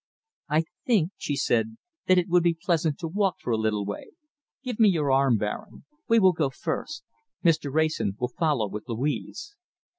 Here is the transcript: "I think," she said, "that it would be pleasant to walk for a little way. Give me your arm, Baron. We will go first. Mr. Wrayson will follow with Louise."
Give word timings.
"I 0.49 0.63
think," 0.83 1.11
she 1.15 1.35
said, 1.35 1.77
"that 2.07 2.17
it 2.17 2.27
would 2.27 2.41
be 2.41 2.57
pleasant 2.59 2.97
to 3.01 3.07
walk 3.07 3.35
for 3.39 3.51
a 3.51 3.55
little 3.55 3.85
way. 3.85 4.13
Give 4.63 4.79
me 4.79 4.89
your 4.89 5.11
arm, 5.11 5.37
Baron. 5.37 5.85
We 6.07 6.17
will 6.17 6.33
go 6.33 6.49
first. 6.49 7.03
Mr. 7.45 7.71
Wrayson 7.71 8.17
will 8.19 8.29
follow 8.35 8.67
with 8.67 8.85
Louise." 8.87 9.55